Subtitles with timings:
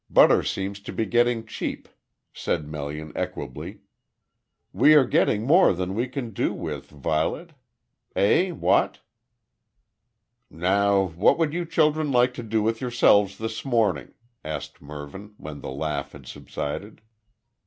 [0.09, 1.87] Butter seems to be getting cheap,"
[2.33, 3.81] said Melian, equably.
[4.73, 7.51] "We are getting more than we can do with, Violet.
[8.15, 9.01] Eh what?"
[10.49, 15.61] "Now what would you children like to do with yourselves this morning?" asked Mervyn, when
[15.61, 17.03] the laugh had subsided.